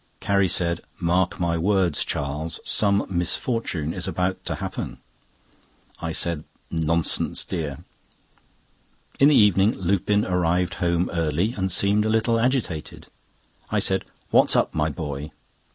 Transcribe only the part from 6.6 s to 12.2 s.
"Nonsense, dear." In the evening Lupin arrived home early, and seemed a